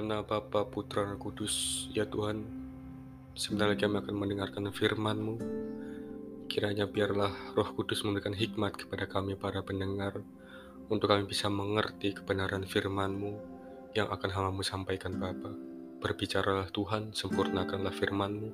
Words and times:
nama 0.00 0.24
Bapa, 0.24 0.64
Putra, 0.72 1.04
Kudus, 1.20 1.84
ya 1.92 2.08
Tuhan, 2.08 2.48
sebentar 3.36 3.68
lagi 3.68 3.84
kami 3.84 4.00
akan 4.00 4.16
mendengarkan 4.16 4.72
firman-Mu. 4.72 5.36
Kiranya 6.48 6.88
biarlah 6.88 7.52
Roh 7.52 7.76
Kudus 7.76 8.00
memberikan 8.00 8.32
hikmat 8.32 8.72
kepada 8.80 9.04
kami 9.04 9.36
para 9.36 9.60
pendengar, 9.60 10.24
untuk 10.88 11.12
kami 11.12 11.28
bisa 11.28 11.52
mengerti 11.52 12.16
kebenaran 12.16 12.64
firman-Mu 12.64 13.36
yang 13.92 14.08
akan 14.08 14.30
hamamu 14.32 14.64
sampaikan 14.64 15.20
Bapa. 15.20 15.52
Berbicaralah 16.00 16.72
Tuhan, 16.72 17.12
sempurnakanlah 17.12 17.92
firman-Mu, 17.92 18.48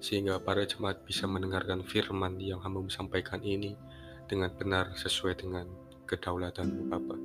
sehingga 0.00 0.40
para 0.40 0.64
jemaat 0.64 1.04
bisa 1.04 1.28
mendengarkan 1.28 1.84
firman 1.84 2.40
yang 2.40 2.64
hamamu 2.64 2.88
sampaikan 2.88 3.44
ini 3.44 3.76
dengan 4.24 4.48
benar 4.48 4.96
sesuai 4.96 5.44
dengan 5.44 5.68
kedaulatan-Mu 6.08 6.82
Bapa. 6.88 7.16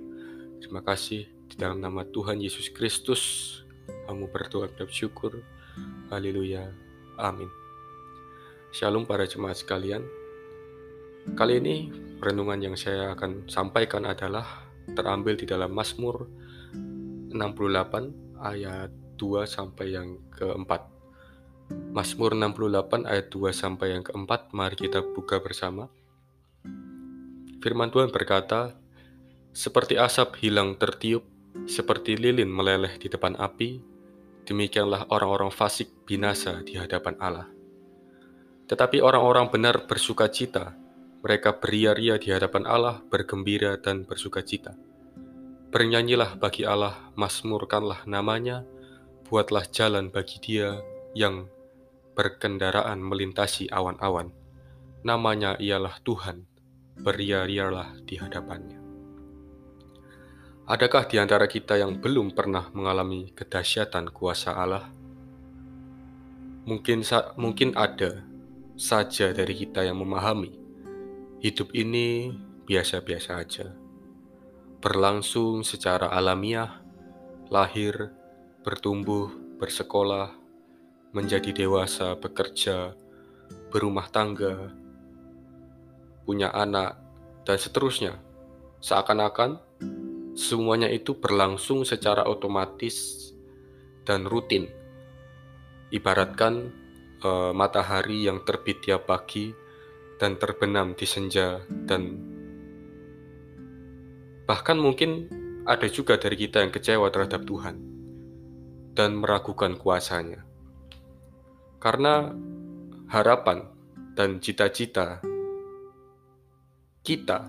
Terima 0.60 0.84
kasih 0.84 1.39
di 1.50 1.58
dalam 1.58 1.82
nama 1.82 2.06
Tuhan 2.06 2.38
Yesus 2.38 2.70
Kristus. 2.70 3.22
Kamu 4.06 4.30
berdoa 4.30 4.70
dan 4.70 4.86
syukur. 4.86 5.42
Haleluya. 6.14 6.70
Amin. 7.18 7.50
Shalom 8.70 9.10
para 9.10 9.26
jemaat 9.26 9.66
sekalian. 9.66 10.06
Kali 11.34 11.58
ini 11.58 11.90
renungan 12.22 12.62
yang 12.62 12.76
saya 12.78 13.18
akan 13.18 13.50
sampaikan 13.50 14.06
adalah 14.06 14.70
terambil 14.94 15.34
di 15.34 15.50
dalam 15.50 15.74
Mazmur 15.74 16.30
68 17.34 18.46
ayat 18.46 18.94
2 19.18 19.46
sampai 19.50 19.86
yang 19.98 20.22
keempat. 20.30 20.86
Mazmur 21.70 22.34
68 22.34 23.10
ayat 23.10 23.30
2 23.30 23.54
sampai 23.54 23.98
yang 23.98 24.02
keempat, 24.06 24.54
mari 24.54 24.78
kita 24.78 25.02
buka 25.02 25.38
bersama. 25.42 25.90
Firman 27.62 27.94
Tuhan 27.94 28.10
berkata, 28.10 28.74
seperti 29.54 30.00
asap 30.00 30.40
hilang 30.42 30.78
tertiup, 30.80 31.26
seperti 31.70 32.18
lilin 32.18 32.50
meleleh 32.50 32.98
di 32.98 33.10
depan 33.10 33.38
api, 33.38 33.82
demikianlah 34.50 35.10
orang-orang 35.14 35.54
fasik 35.54 35.90
binasa 36.06 36.66
di 36.66 36.78
hadapan 36.78 37.16
Allah. 37.22 37.50
Tetapi 38.70 39.02
orang-orang 39.02 39.50
benar 39.50 39.86
bersuka 39.90 40.30
cita, 40.30 40.78
mereka 41.26 41.58
beria-ria 41.58 42.22
di 42.22 42.30
hadapan 42.30 42.64
Allah, 42.70 43.02
bergembira 43.10 43.76
dan 43.82 44.06
bersuka 44.06 44.46
cita. 44.46 44.78
Bernyanyilah 45.70 46.42
bagi 46.42 46.66
Allah, 46.66 47.14
masmurkanlah 47.14 48.06
namanya, 48.10 48.66
buatlah 49.30 49.70
jalan 49.70 50.10
bagi 50.10 50.42
dia 50.42 50.82
yang 51.14 51.46
berkendaraan 52.18 52.98
melintasi 53.02 53.70
awan-awan. 53.70 54.34
Namanya 55.06 55.56
ialah 55.62 56.02
Tuhan, 56.02 56.50
beria-rialah 57.00 58.02
di 58.04 58.18
hadapannya. 58.18 58.79
Adakah 60.70 61.10
di 61.10 61.18
antara 61.18 61.50
kita 61.50 61.82
yang 61.82 61.98
belum 61.98 62.38
pernah 62.38 62.70
mengalami 62.78 63.34
kedahsyatan 63.34 64.14
kuasa 64.14 64.54
Allah? 64.54 64.86
Mungkin 66.70 67.02
mungkin 67.42 67.74
ada 67.74 68.22
saja 68.78 69.34
dari 69.34 69.58
kita 69.58 69.82
yang 69.82 69.98
memahami 69.98 70.54
hidup 71.42 71.74
ini 71.74 72.30
biasa-biasa 72.70 73.42
aja. 73.42 73.74
Berlangsung 74.78 75.66
secara 75.66 76.14
alamiah, 76.14 76.78
lahir, 77.50 78.14
bertumbuh, 78.62 79.34
bersekolah, 79.58 80.38
menjadi 81.18 81.66
dewasa, 81.66 82.14
bekerja, 82.14 82.94
berumah 83.74 84.06
tangga, 84.14 84.70
punya 86.30 86.54
anak, 86.54 87.02
dan 87.42 87.58
seterusnya. 87.58 88.22
Seakan-akan 88.86 89.58
semuanya 90.40 90.88
itu 90.88 91.20
berlangsung 91.20 91.84
secara 91.84 92.24
otomatis 92.24 93.28
dan 94.08 94.24
rutin. 94.24 94.72
Ibaratkan 95.92 96.72
e, 97.20 97.30
matahari 97.52 98.24
yang 98.24 98.48
terbit 98.48 98.80
tiap 98.80 99.12
pagi 99.12 99.52
dan 100.16 100.40
terbenam 100.40 100.96
di 100.96 101.04
senja 101.04 101.60
dan 101.68 102.16
bahkan 104.48 104.80
mungkin 104.80 105.28
ada 105.68 105.92
juga 105.92 106.16
dari 106.16 106.40
kita 106.40 106.64
yang 106.64 106.72
kecewa 106.72 107.12
terhadap 107.12 107.44
Tuhan 107.44 107.76
dan 108.96 109.20
meragukan 109.20 109.76
kuasanya. 109.76 110.48
Karena 111.84 112.32
harapan 113.12 113.68
dan 114.16 114.40
cita-cita 114.40 115.20
kita 117.04 117.48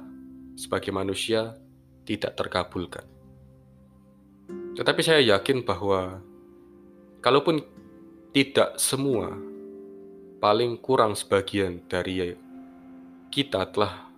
sebagai 0.54 0.94
manusia 0.94 1.58
tidak 2.04 2.36
terkabulkan. 2.36 3.04
Tetapi 4.76 5.00
saya 5.02 5.20
yakin 5.20 5.66
bahwa 5.66 6.22
kalaupun 7.20 7.60
tidak 8.30 8.78
semua, 8.78 9.34
paling 10.38 10.78
kurang 10.78 11.18
sebagian 11.18 11.82
dari 11.90 12.32
kita 13.28 13.66
telah 13.68 14.08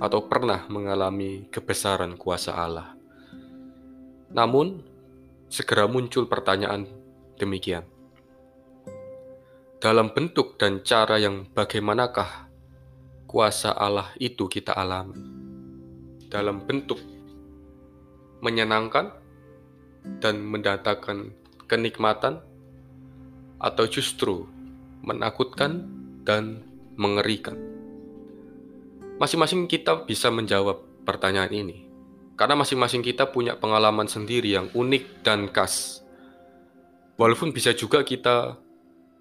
atau 0.00 0.24
pernah 0.24 0.64
mengalami 0.72 1.46
kebesaran 1.52 2.16
kuasa 2.16 2.56
Allah. 2.56 2.96
Namun, 4.32 4.80
segera 5.52 5.84
muncul 5.84 6.24
pertanyaan 6.24 6.88
demikian. 7.36 7.84
Dalam 9.76 10.14
bentuk 10.16 10.56
dan 10.56 10.80
cara 10.80 11.20
yang 11.20 11.44
bagaimanakah 11.52 12.48
kuasa 13.28 13.76
Allah 13.76 14.08
itu 14.16 14.48
kita 14.48 14.72
alami? 14.72 15.20
Dalam 16.32 16.64
bentuk 16.64 17.11
menyenangkan 18.42 19.14
dan 20.18 20.42
mendatangkan 20.42 21.30
kenikmatan, 21.70 22.42
atau 23.62 23.86
justru 23.86 24.50
menakutkan 25.06 25.86
dan 26.26 26.66
mengerikan? 26.98 27.54
Masing-masing 29.22 29.70
kita 29.70 30.02
bisa 30.02 30.28
menjawab 30.34 30.82
pertanyaan 31.06 31.54
ini, 31.54 31.86
karena 32.34 32.58
masing-masing 32.58 33.06
kita 33.06 33.30
punya 33.30 33.54
pengalaman 33.54 34.10
sendiri 34.10 34.58
yang 34.58 34.66
unik 34.74 35.22
dan 35.22 35.46
khas. 35.48 36.02
Walaupun 37.14 37.54
bisa 37.54 37.70
juga 37.70 38.02
kita 38.02 38.58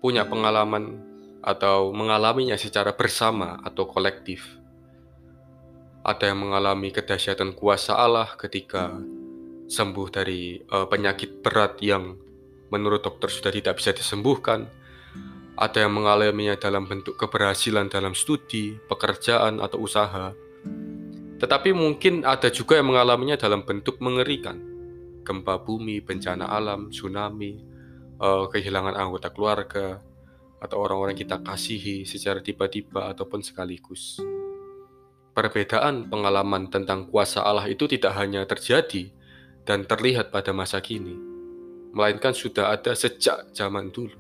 punya 0.02 0.26
pengalaman 0.26 0.98
atau 1.46 1.94
mengalaminya 1.94 2.58
secara 2.58 2.98
bersama 2.98 3.62
atau 3.62 3.86
kolektif. 3.86 4.61
Ada 6.02 6.34
yang 6.34 6.50
mengalami 6.50 6.90
kedahsyatan 6.90 7.54
kuasa 7.54 7.94
Allah 7.94 8.34
ketika 8.34 8.90
sembuh 9.70 10.08
dari 10.10 10.58
uh, 10.58 10.90
penyakit 10.90 11.46
berat 11.46 11.78
yang 11.86 12.18
menurut 12.74 13.06
dokter 13.06 13.30
sudah 13.30 13.54
tidak 13.54 13.78
bisa 13.78 13.94
disembuhkan. 13.94 14.66
Ada 15.62 15.86
yang 15.86 15.94
mengalaminya 15.94 16.58
dalam 16.58 16.90
bentuk 16.90 17.22
keberhasilan 17.22 17.94
dalam 17.94 18.18
studi, 18.18 18.82
pekerjaan, 18.90 19.62
atau 19.62 19.86
usaha. 19.86 20.34
Tetapi 21.38 21.70
mungkin 21.70 22.26
ada 22.26 22.50
juga 22.50 22.82
yang 22.82 22.90
mengalaminya 22.90 23.38
dalam 23.38 23.62
bentuk 23.62 24.02
mengerikan. 24.02 24.58
Gempa 25.22 25.62
bumi, 25.62 26.02
bencana 26.02 26.50
alam, 26.50 26.90
tsunami, 26.90 27.62
uh, 28.18 28.50
kehilangan 28.50 28.98
anggota 28.98 29.30
keluarga, 29.30 30.02
atau 30.58 30.82
orang-orang 30.82 31.14
kita 31.14 31.46
kasihi 31.46 32.10
secara 32.10 32.42
tiba-tiba 32.42 33.14
ataupun 33.14 33.46
sekaligus. 33.46 34.18
Perbedaan 35.32 36.12
pengalaman 36.12 36.68
tentang 36.68 37.08
kuasa 37.08 37.40
Allah 37.48 37.64
itu 37.72 37.88
tidak 37.88 38.12
hanya 38.20 38.44
terjadi 38.44 39.08
dan 39.64 39.88
terlihat 39.88 40.28
pada 40.28 40.52
masa 40.52 40.84
kini, 40.84 41.16
melainkan 41.96 42.36
sudah 42.36 42.76
ada 42.76 42.92
sejak 42.92 43.56
zaman 43.56 43.96
dulu. 43.96 44.18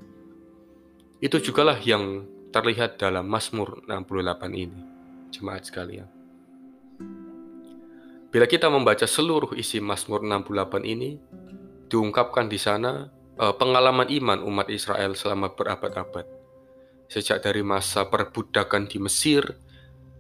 Itu 1.19 1.43
jugalah 1.43 1.75
yang 1.83 2.23
terlihat 2.55 2.95
dalam 2.95 3.27
Mazmur 3.27 3.83
68 3.91 4.55
ini, 4.55 4.81
jemaat 5.35 5.67
sekalian. 5.67 6.07
Bila 8.31 8.47
kita 8.47 8.71
membaca 8.71 9.03
seluruh 9.03 9.51
isi 9.59 9.83
Mazmur 9.83 10.23
68 10.23 10.87
ini, 10.87 11.19
diungkapkan 11.91 12.47
di 12.47 12.55
sana 12.55 13.11
eh, 13.35 13.53
pengalaman 13.59 14.07
iman 14.07 14.39
umat 14.47 14.71
Israel 14.71 15.19
selama 15.19 15.51
berabad-abad. 15.51 16.23
Sejak 17.11 17.43
dari 17.43 17.59
masa 17.59 18.07
perbudakan 18.07 18.87
di 18.87 19.03
Mesir, 19.03 19.43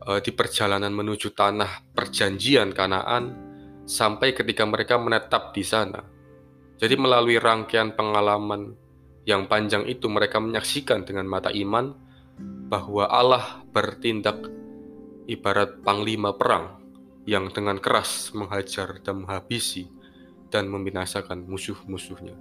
di 0.01 0.31
perjalanan 0.33 0.89
menuju 0.89 1.29
tanah 1.37 1.93
perjanjian 1.93 2.73
Kanaan 2.73 3.37
sampai 3.85 4.33
ketika 4.33 4.65
mereka 4.65 4.97
menetap 4.97 5.53
di 5.53 5.61
sana. 5.61 6.01
Jadi 6.81 6.97
melalui 6.97 7.37
rangkaian 7.37 7.93
pengalaman 7.93 8.73
yang 9.29 9.45
panjang 9.45 9.85
itu 9.85 10.09
mereka 10.09 10.41
menyaksikan 10.41 11.05
dengan 11.05 11.29
mata 11.29 11.53
iman 11.53 11.93
bahwa 12.65 13.05
Allah 13.05 13.61
bertindak 13.69 14.49
ibarat 15.29 15.85
panglima 15.85 16.33
perang 16.33 16.81
yang 17.29 17.53
dengan 17.53 17.77
keras 17.77 18.33
menghajar 18.33 18.97
dan 19.05 19.21
menghabisi 19.21 19.85
dan 20.49 20.65
membinasakan 20.65 21.45
musuh-musuhnya. 21.45 22.33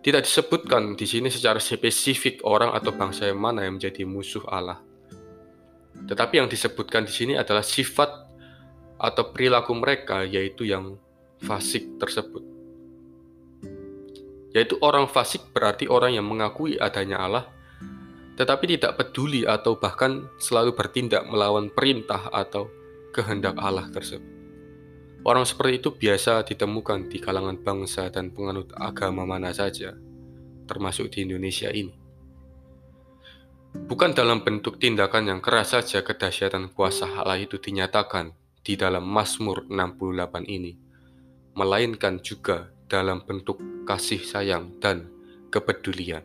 Tidak 0.00 0.20
disebutkan 0.24 0.96
di 0.96 1.04
sini 1.04 1.28
secara 1.28 1.60
spesifik 1.60 2.44
orang 2.44 2.72
atau 2.72 2.92
bangsa 2.92 3.28
yang 3.28 3.40
mana 3.40 3.64
yang 3.64 3.76
menjadi 3.76 4.04
musuh 4.08 4.44
Allah. 4.48 4.80
Tetapi 5.94 6.42
yang 6.42 6.48
disebutkan 6.50 7.06
di 7.06 7.12
sini 7.14 7.34
adalah 7.38 7.62
sifat 7.62 8.10
atau 8.98 9.24
perilaku 9.30 9.72
mereka, 9.72 10.26
yaitu 10.26 10.66
yang 10.66 10.98
fasik 11.40 12.00
tersebut. 12.00 12.54
yaitu 14.54 14.78
orang 14.86 15.10
fasik 15.10 15.50
berarti 15.50 15.90
orang 15.90 16.14
yang 16.14 16.22
mengakui 16.22 16.78
adanya 16.78 17.18
Allah, 17.18 17.50
tetapi 18.38 18.78
tidak 18.78 19.02
peduli 19.02 19.42
atau 19.42 19.74
bahkan 19.74 20.30
selalu 20.38 20.78
bertindak 20.78 21.26
melawan 21.26 21.74
perintah 21.74 22.30
atau 22.30 22.70
kehendak 23.10 23.58
Allah 23.58 23.90
tersebut. 23.90 24.30
Orang 25.26 25.42
seperti 25.42 25.82
itu 25.82 25.90
biasa 25.90 26.46
ditemukan 26.46 27.10
di 27.10 27.18
kalangan 27.18 27.58
bangsa 27.58 28.14
dan 28.14 28.30
penganut 28.30 28.70
agama 28.78 29.26
mana 29.26 29.50
saja, 29.50 29.96
termasuk 30.70 31.10
di 31.10 31.26
Indonesia 31.26 31.72
ini. 31.74 32.03
Bukan 33.74 34.14
dalam 34.14 34.46
bentuk 34.46 34.78
tindakan 34.78 35.34
yang 35.34 35.40
keras 35.42 35.74
saja 35.74 36.06
kedahsyatan 36.06 36.70
kuasa 36.70 37.10
Allah 37.10 37.42
itu 37.42 37.58
dinyatakan 37.58 38.30
di 38.62 38.78
dalam 38.78 39.02
Mazmur 39.02 39.66
68 39.66 40.46
ini, 40.46 40.78
melainkan 41.58 42.22
juga 42.22 42.70
dalam 42.86 43.26
bentuk 43.26 43.58
kasih 43.82 44.22
sayang 44.22 44.78
dan 44.78 45.10
kepedulian. 45.50 46.22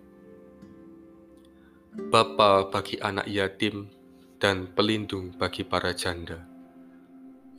Bapa 2.14 2.70
bagi 2.70 3.02
anak 3.02 3.26
yatim 3.26 3.90
dan 4.38 4.70
pelindung 4.70 5.34
bagi 5.34 5.66
para 5.66 5.90
janda. 5.98 6.46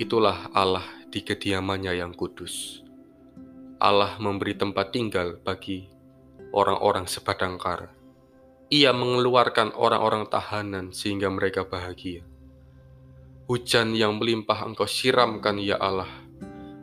Itulah 0.00 0.54
Allah 0.54 0.86
di 1.10 1.20
kediamannya 1.20 1.98
yang 1.98 2.14
kudus. 2.16 2.80
Allah 3.82 4.16
memberi 4.22 4.56
tempat 4.56 4.94
tinggal 4.94 5.36
bagi 5.42 5.90
orang-orang 6.56 7.04
sebatang 7.04 7.60
kara. 7.60 7.99
Ia 8.70 8.94
mengeluarkan 8.94 9.74
orang-orang 9.74 10.30
tahanan 10.30 10.94
sehingga 10.94 11.26
mereka 11.26 11.66
bahagia. 11.66 12.22
Hujan 13.50 13.98
yang 13.98 14.22
melimpah 14.22 14.62
engkau 14.62 14.86
siramkan 14.86 15.58
ya 15.58 15.74
Allah 15.74 16.30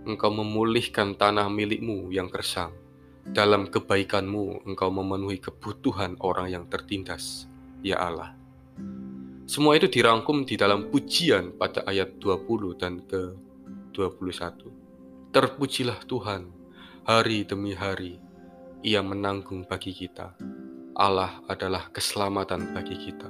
engkau 0.07 0.31
memulihkan 0.31 1.19
tanah 1.19 1.51
milikmu 1.51 2.07
yang 2.15 2.31
kersang. 2.31 2.71
Dalam 3.27 3.67
kebaikanmu, 3.67 4.63
engkau 4.63 4.87
memenuhi 4.87 5.43
kebutuhan 5.43 6.15
orang 6.23 6.47
yang 6.47 6.65
tertindas, 6.71 7.43
ya 7.83 7.99
Allah. 7.99 8.31
Semua 9.43 9.75
itu 9.75 9.91
dirangkum 9.91 10.47
di 10.47 10.55
dalam 10.55 10.87
pujian 10.87 11.51
pada 11.59 11.83
ayat 11.83 12.15
20 12.23 12.79
dan 12.79 13.03
ke-21. 13.03 14.71
Terpujilah 15.35 15.99
Tuhan, 16.07 16.55
hari 17.03 17.43
demi 17.43 17.75
hari, 17.75 18.15
Ia 18.87 19.03
menanggung 19.03 19.67
bagi 19.67 19.91
kita. 19.91 20.39
Allah 20.97 21.45
adalah 21.45 21.93
keselamatan 21.93 22.73
bagi 22.73 22.97
kita. 22.97 23.29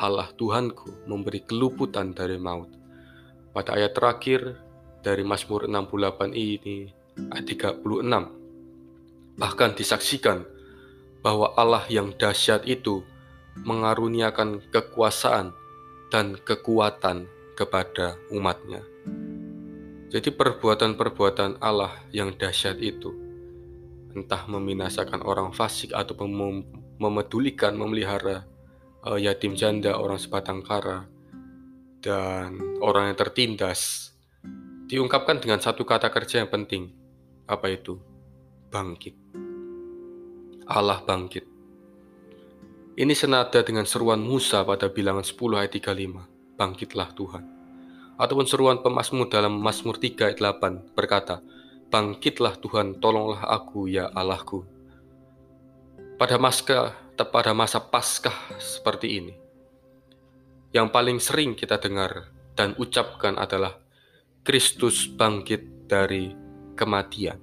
Allah 0.00 0.32
Tuhanku 0.32 1.04
memberi 1.04 1.44
keluputan 1.44 2.16
dari 2.16 2.40
maut. 2.40 2.72
Pada 3.52 3.76
ayat 3.76 3.92
terakhir, 3.92 4.56
dari 5.04 5.20
Mazmur 5.20 5.68
68 5.68 6.32
ini 6.32 6.88
ayat 7.30 7.46
36 7.46 7.84
bahkan 9.36 9.70
disaksikan 9.76 10.42
bahwa 11.20 11.52
Allah 11.54 11.84
yang 11.92 12.16
dahsyat 12.16 12.64
itu 12.64 13.04
mengaruniakan 13.62 14.64
kekuasaan 14.72 15.52
dan 16.08 16.34
kekuatan 16.42 17.28
kepada 17.54 18.16
umatnya. 18.32 18.80
Jadi 20.08 20.32
perbuatan-perbuatan 20.32 21.60
Allah 21.60 21.92
yang 22.10 22.32
dahsyat 22.34 22.80
itu 22.80 23.12
entah 24.16 24.48
membinasakan 24.48 25.20
orang 25.22 25.52
fasik 25.52 25.92
atau 25.92 26.16
memedulikan, 26.96 27.76
memelihara 27.76 28.44
uh, 29.04 29.18
yatim 29.20 29.54
janda, 29.54 29.96
orang 29.96 30.18
sebatang 30.18 30.60
kara, 30.64 31.06
dan 32.02 32.58
orang 32.82 33.12
yang 33.12 33.18
tertindas 33.18 34.12
diungkapkan 34.86 35.42
dengan 35.42 35.58
satu 35.58 35.82
kata 35.82 36.10
kerja 36.10 36.46
yang 36.46 36.50
penting. 36.50 36.94
Apa 37.46 37.70
itu? 37.70 37.98
Bangkit. 38.70 39.14
Allah 40.66 40.98
bangkit. 41.02 41.46
Ini 42.96 43.12
senada 43.12 43.60
dengan 43.60 43.84
seruan 43.84 44.24
Musa 44.24 44.64
pada 44.64 44.88
bilangan 44.90 45.22
10 45.22 45.60
ayat 45.60 45.72
35. 45.78 46.56
Bangkitlah 46.56 47.12
Tuhan. 47.12 47.44
Ataupun 48.16 48.46
seruan 48.48 48.80
pemasmur 48.80 49.28
dalam 49.28 49.60
Mazmur 49.60 50.00
3 50.00 50.32
ayat 50.32 50.38
8 50.40 50.96
berkata, 50.96 51.44
Bangkitlah 51.86 52.56
Tuhan, 52.58 52.98
tolonglah 52.98 53.44
aku 53.46 53.86
ya 53.86 54.08
Allahku. 54.10 54.75
Pada 56.16 56.40
masa, 56.40 56.96
pada 57.12 57.52
masa 57.52 57.76
Paskah 57.76 58.56
seperti 58.56 59.20
ini, 59.20 59.36
yang 60.72 60.88
paling 60.88 61.20
sering 61.20 61.52
kita 61.52 61.76
dengar 61.76 62.32
dan 62.56 62.72
ucapkan 62.80 63.36
adalah 63.36 63.76
Kristus 64.40 65.04
bangkit 65.12 65.84
dari 65.84 66.32
kematian. 66.72 67.36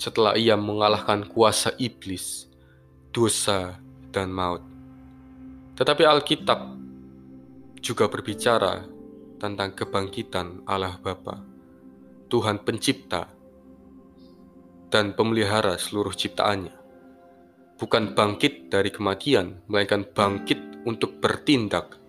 Setelah 0.00 0.32
ia 0.40 0.56
mengalahkan 0.56 1.28
kuasa 1.28 1.76
iblis, 1.76 2.48
dosa, 3.12 3.84
dan 4.08 4.32
maut. 4.32 4.64
Tetapi 5.76 6.08
Alkitab 6.08 6.72
juga 7.84 8.08
berbicara 8.08 8.80
tentang 9.36 9.76
kebangkitan 9.76 10.64
Allah 10.64 10.96
Bapa, 10.96 11.44
Tuhan 12.32 12.64
pencipta 12.64 13.28
dan 14.88 15.12
pemelihara 15.12 15.76
seluruh 15.76 16.16
ciptaannya. 16.16 16.85
Bukan 17.76 18.16
bangkit 18.16 18.72
dari 18.72 18.88
kematian, 18.88 19.60
melainkan 19.68 20.08
bangkit 20.08 20.88
untuk 20.88 21.20
bertindak, 21.20 22.00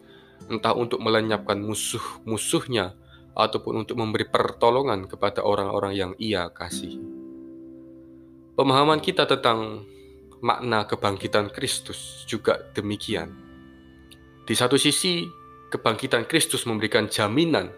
entah 0.48 0.72
untuk 0.72 1.04
melenyapkan 1.04 1.60
musuh-musuhnya 1.60 2.96
ataupun 3.36 3.84
untuk 3.84 4.00
memberi 4.00 4.32
pertolongan 4.32 5.12
kepada 5.12 5.44
orang-orang 5.44 5.94
yang 5.94 6.12
ia 6.16 6.48
kasih. 6.56 6.96
Pemahaman 8.56 9.04
kita 9.04 9.28
tentang 9.28 9.84
makna 10.42 10.88
kebangkitan 10.88 11.52
Kristus 11.52 12.24
juga 12.26 12.64
demikian. 12.72 13.36
Di 14.48 14.56
satu 14.56 14.80
sisi, 14.80 15.28
kebangkitan 15.68 16.26
Kristus 16.32 16.64
memberikan 16.64 17.12
jaminan 17.12 17.70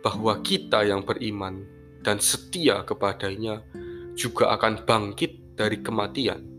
bahwa 0.00 0.40
kita 0.40 0.88
yang 0.88 1.04
beriman 1.04 1.68
dan 2.00 2.16
setia 2.16 2.80
kepadanya 2.82 3.60
juga 4.16 4.56
akan 4.56 4.88
bangkit 4.88 5.54
dari 5.54 5.84
kematian 5.84 6.49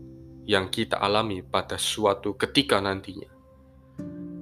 yang 0.46 0.70
kita 0.70 0.98
alami 0.98 1.42
pada 1.42 1.78
suatu 1.78 2.34
ketika 2.34 2.82
nantinya. 2.82 3.30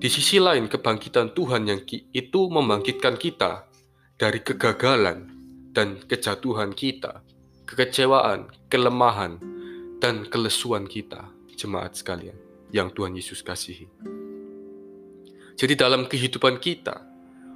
Di 0.01 0.09
sisi 0.09 0.41
lain, 0.41 0.65
kebangkitan 0.65 1.37
Tuhan 1.37 1.69
yang 1.69 1.85
itu 1.89 2.41
membangkitkan 2.49 3.21
kita 3.21 3.69
dari 4.17 4.41
kegagalan 4.41 5.29
dan 5.77 6.01
kejatuhan 6.09 6.73
kita, 6.73 7.21
kekecewaan, 7.69 8.49
kelemahan, 8.73 9.37
dan 10.01 10.25
kelesuan 10.25 10.89
kita, 10.89 11.29
jemaat 11.53 12.01
sekalian, 12.01 12.37
yang 12.73 12.89
Tuhan 12.89 13.13
Yesus 13.13 13.45
kasihi. 13.45 13.93
Jadi 15.61 15.77
dalam 15.77 16.09
kehidupan 16.09 16.57
kita, 16.57 17.05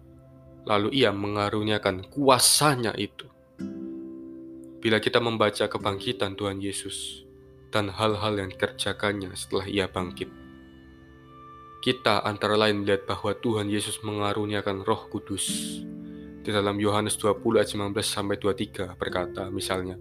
lalu 0.62 1.02
ia 1.02 1.10
mengaruniakan 1.10 2.06
kuasanya 2.06 2.94
itu. 2.94 3.26
Bila 4.78 5.02
kita 5.02 5.18
membaca 5.18 5.66
kebangkitan 5.66 6.38
Tuhan 6.38 6.62
Yesus 6.62 7.26
dan 7.74 7.90
hal-hal 7.90 8.38
yang 8.38 8.50
dikerjakannya 8.54 9.34
setelah 9.34 9.66
ia 9.66 9.90
bangkit, 9.90 10.30
kita 11.82 12.22
antara 12.22 12.54
lain 12.54 12.86
melihat 12.86 13.10
bahwa 13.10 13.34
Tuhan 13.34 13.66
Yesus 13.66 13.98
mengaruniakan 14.06 14.86
roh 14.86 15.10
kudus. 15.10 15.50
Di 16.42 16.50
dalam 16.50 16.78
Yohanes 16.78 17.18
20 17.18 17.58
ayat 17.58 17.70
19 17.74 17.94
sampai 18.02 18.38
23 18.38 18.94
berkata 18.98 19.46
misalnya, 19.50 19.94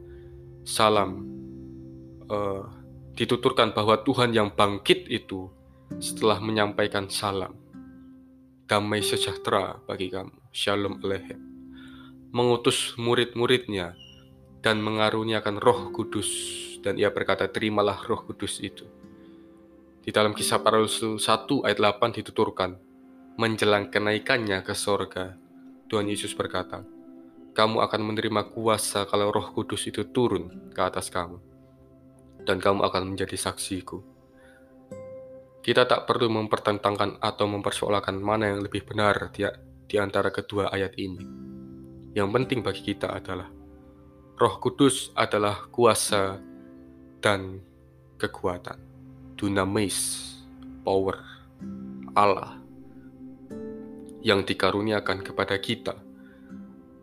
Salam 0.61 1.25
uh, 2.29 2.63
dituturkan 3.17 3.73
bahwa 3.73 3.97
Tuhan 4.05 4.29
yang 4.29 4.53
bangkit 4.53 5.09
itu 5.09 5.49
setelah 5.97 6.37
menyampaikan 6.37 7.09
salam 7.09 7.57
damai 8.71 9.03
sejahtera 9.03 9.83
bagi 9.83 10.07
kamu. 10.07 10.31
Shalom 10.55 11.03
Aleichem. 11.03 11.43
Mengutus 12.31 12.95
murid-muridnya 12.95 13.99
dan 14.63 14.79
mengaruniakan 14.79 15.59
roh 15.59 15.91
kudus. 15.91 16.31
Dan 16.79 16.95
ia 16.95 17.11
berkata, 17.11 17.51
terimalah 17.51 17.99
roh 18.07 18.23
kudus 18.23 18.63
itu. 18.63 18.87
Di 19.99 20.15
dalam 20.15 20.31
kisah 20.31 20.63
para 20.63 20.79
rasul 20.79 21.19
1 21.19 21.67
ayat 21.67 21.77
8 21.83 22.23
dituturkan, 22.23 22.79
menjelang 23.35 23.91
kenaikannya 23.91 24.63
ke 24.63 24.71
sorga, 24.71 25.35
Tuhan 25.91 26.07
Yesus 26.07 26.31
berkata, 26.31 26.87
kamu 27.51 27.83
akan 27.83 28.01
menerima 28.07 28.55
kuasa 28.55 29.03
kalau 29.11 29.27
roh 29.27 29.51
kudus 29.51 29.83
itu 29.91 30.07
turun 30.07 30.71
ke 30.71 30.79
atas 30.79 31.11
kamu. 31.11 31.35
Dan 32.47 32.57
kamu 32.63 32.87
akan 32.87 33.13
menjadi 33.13 33.35
saksiku. 33.35 33.99
Kita 35.61 35.85
tak 35.85 36.09
perlu 36.09 36.31
mempertentangkan 36.31 37.21
atau 37.21 37.45
mempersoalkan 37.45 38.17
mana 38.17 38.49
yang 38.49 38.65
lebih 38.65 38.81
benar 38.81 39.29
di, 39.29 39.45
antara 39.99 40.33
kedua 40.33 40.73
ayat 40.73 40.97
ini. 40.97 41.21
Yang 42.17 42.29
penting 42.33 42.59
bagi 42.65 42.81
kita 42.81 43.13
adalah 43.13 43.51
Roh 44.41 44.55
Kudus 44.57 45.13
adalah 45.13 45.69
kuasa 45.69 46.41
dan 47.21 47.61
kekuatan. 48.17 48.79
Dunamis, 49.37 49.97
power, 50.81 51.21
Allah 52.17 52.57
yang 54.25 54.41
dikaruniakan 54.41 55.21
kepada 55.21 55.61
kita 55.61 55.93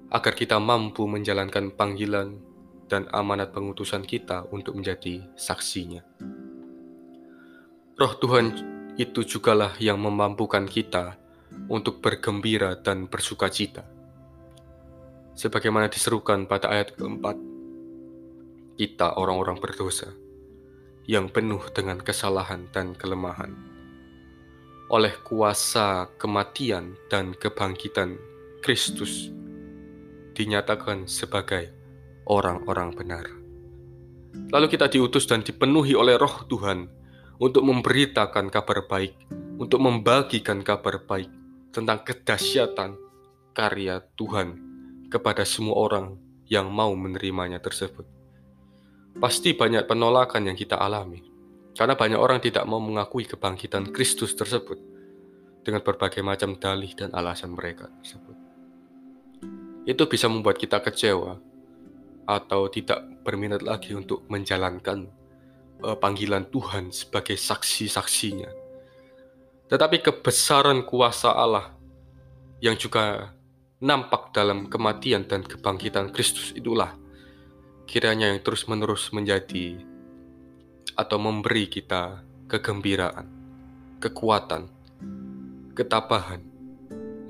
agar 0.08 0.32
kita 0.32 0.56
mampu 0.56 1.04
menjalankan 1.04 1.72
panggilan 1.76 2.40
dan 2.88 3.04
amanat 3.12 3.52
pengutusan 3.52 4.04
kita 4.08 4.48
untuk 4.48 4.80
menjadi 4.80 5.20
saksinya. 5.36 6.00
Roh 7.98 8.14
Tuhan 8.16 8.46
itu 8.96 9.20
jugalah 9.26 9.76
yang 9.76 10.00
memampukan 10.00 10.64
kita 10.64 11.20
untuk 11.68 12.00
bergembira 12.00 12.78
dan 12.80 13.04
bersuka 13.10 13.52
cita 13.52 13.98
sebagaimana 15.38 15.86
diserukan 15.86 16.50
pada 16.50 16.74
ayat 16.74 16.98
keempat. 16.98 17.38
Kita 18.74 19.18
orang-orang 19.18 19.58
berdosa 19.62 20.10
yang 21.06 21.30
penuh 21.30 21.62
dengan 21.70 21.98
kesalahan 22.02 22.66
dan 22.74 22.94
kelemahan. 22.98 23.54
Oleh 24.90 25.14
kuasa 25.22 26.10
kematian 26.18 26.98
dan 27.06 27.34
kebangkitan 27.34 28.18
Kristus 28.62 29.30
dinyatakan 30.38 31.10
sebagai 31.10 31.74
orang-orang 32.30 32.94
benar. 32.94 33.26
Lalu 34.54 34.70
kita 34.70 34.86
diutus 34.86 35.26
dan 35.26 35.42
dipenuhi 35.42 35.98
oleh 35.98 36.14
roh 36.14 36.46
Tuhan 36.46 36.86
untuk 37.42 37.66
memberitakan 37.66 38.46
kabar 38.46 38.86
baik, 38.86 39.18
untuk 39.58 39.82
membagikan 39.82 40.62
kabar 40.62 41.02
baik 41.02 41.26
tentang 41.74 42.06
kedahsyatan 42.06 42.94
karya 43.50 43.98
Tuhan 44.14 44.54
kepada 45.10 45.42
semua 45.42 45.74
orang 45.74 46.14
yang 46.46 46.70
mau 46.70 46.94
menerimanya 46.94 47.58
tersebut. 47.58 48.06
Pasti 49.18 49.58
banyak 49.58 49.90
penolakan 49.90 50.46
yang 50.46 50.54
kita 50.54 50.78
alami, 50.78 51.18
karena 51.74 51.98
banyak 51.98 52.20
orang 52.20 52.38
tidak 52.38 52.62
mau 52.70 52.78
mengakui 52.78 53.26
kebangkitan 53.26 53.90
Kristus 53.90 54.38
tersebut 54.38 54.78
dengan 55.66 55.82
berbagai 55.82 56.22
macam 56.22 56.54
dalih 56.54 56.94
dan 56.94 57.10
alasan 57.10 57.58
mereka 57.58 57.90
tersebut. 57.98 58.37
Itu 59.88 60.04
bisa 60.04 60.28
membuat 60.28 60.60
kita 60.60 60.84
kecewa 60.84 61.40
atau 62.28 62.68
tidak 62.68 63.00
berminat 63.24 63.64
lagi 63.64 63.96
untuk 63.96 64.28
menjalankan 64.28 65.08
uh, 65.80 65.96
panggilan 65.96 66.44
Tuhan 66.52 66.92
sebagai 66.92 67.40
saksi-saksinya. 67.40 68.52
Tetapi 69.72 70.04
kebesaran 70.04 70.84
kuasa 70.84 71.32
Allah 71.32 71.72
yang 72.60 72.76
juga 72.76 73.32
nampak 73.80 74.36
dalam 74.36 74.68
kematian 74.68 75.24
dan 75.24 75.40
kebangkitan 75.40 76.12
Kristus 76.12 76.52
itulah 76.52 76.92
kiranya 77.88 78.28
yang 78.28 78.44
terus-menerus 78.44 79.08
menjadi 79.16 79.80
atau 80.98 81.16
memberi 81.16 81.70
kita 81.70 82.20
kegembiraan, 82.50 83.28
kekuatan, 84.04 84.68
ketabahan 85.72 86.42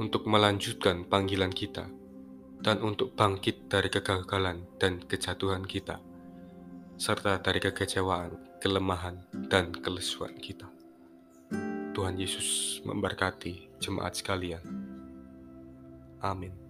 untuk 0.00 0.26
melanjutkan 0.26 1.04
panggilan 1.04 1.52
kita 1.52 1.97
dan 2.60 2.82
untuk 2.82 3.14
bangkit 3.14 3.70
dari 3.70 3.88
kegagalan 3.88 4.66
dan 4.76 4.98
kejatuhan 5.02 5.62
kita 5.62 6.02
serta 6.98 7.38
dari 7.38 7.62
kekecewaan, 7.62 8.58
kelemahan, 8.58 9.22
dan 9.46 9.70
kelesuan 9.70 10.34
kita. 10.34 10.66
Tuhan 11.94 12.18
Yesus 12.18 12.82
memberkati 12.82 13.78
jemaat 13.78 14.18
sekalian. 14.18 14.62
Amin. 16.18 16.67